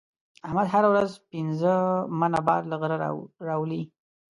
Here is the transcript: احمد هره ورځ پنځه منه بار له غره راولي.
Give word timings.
احمد 0.45 0.67
هره 0.73 0.87
ورځ 0.93 1.11
پنځه 1.31 1.73
منه 2.19 2.39
بار 2.47 2.61
له 2.71 2.75
غره 2.81 2.97
راولي. 3.47 3.83